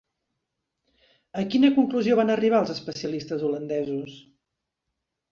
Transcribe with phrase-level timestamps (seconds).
[1.41, 4.15] A quina conclusió van arribar els especialistes holandesos?